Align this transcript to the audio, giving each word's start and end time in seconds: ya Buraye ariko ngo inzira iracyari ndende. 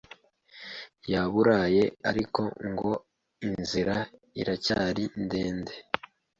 ya 1.11 1.21
Buraye 1.31 1.83
ariko 2.09 2.41
ngo 2.69 2.91
inzira 3.47 3.95
iracyari 4.41 5.03
ndende. 5.23 5.73